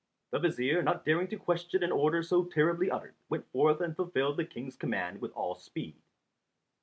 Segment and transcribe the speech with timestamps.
[0.31, 4.37] The vizier, not daring to question an order so terribly uttered, went forth and fulfilled
[4.37, 5.95] the King's command with all speed.